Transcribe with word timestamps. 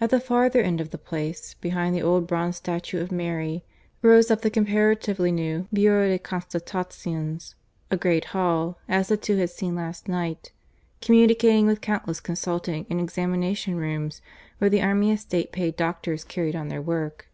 At 0.00 0.10
the 0.10 0.18
farther 0.18 0.58
end 0.60 0.80
of 0.80 0.90
the 0.90 0.98
Place, 0.98 1.54
behind 1.60 1.94
the 1.94 2.02
old 2.02 2.26
bronze 2.26 2.56
statue 2.56 3.00
of 3.00 3.12
Mary, 3.12 3.64
rose 4.02 4.28
up 4.28 4.40
the 4.40 4.50
comparatively 4.50 5.30
new 5.30 5.68
Bureau 5.72 6.08
de 6.08 6.18
Constatations 6.18 7.54
a 7.88 7.96
great 7.96 8.24
hall 8.34 8.78
(as 8.88 9.06
the 9.06 9.16
two 9.16 9.36
had 9.36 9.50
seen 9.50 9.76
last 9.76 10.08
night), 10.08 10.50
communicating 11.00 11.68
with 11.68 11.80
countless 11.80 12.18
consulting 12.18 12.84
and 12.90 13.00
examination 13.00 13.76
rooms, 13.76 14.20
where 14.58 14.70
the 14.70 14.82
army 14.82 15.12
of 15.12 15.20
State 15.20 15.52
paid 15.52 15.76
doctors 15.76 16.24
carried 16.24 16.56
on 16.56 16.66
their 16.66 16.82
work. 16.82 17.28